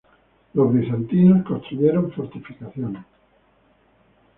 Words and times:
Los 0.55 0.73
bizantinos 0.73 1.45
construyeron 1.45 2.11
fortificaciones. 2.11 3.05